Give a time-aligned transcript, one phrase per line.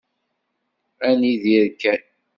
[1.07, 2.01] Ad nidir kan.